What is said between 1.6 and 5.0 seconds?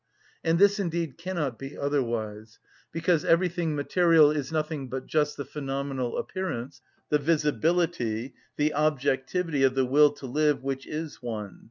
otherwise, because everything material is nothing